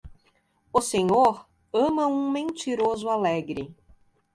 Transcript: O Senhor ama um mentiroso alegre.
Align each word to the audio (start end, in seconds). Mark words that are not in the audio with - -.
O 0.73 0.81
Senhor 0.81 1.45
ama 1.71 2.07
um 2.07 2.31
mentiroso 2.31 3.07
alegre. 3.07 3.71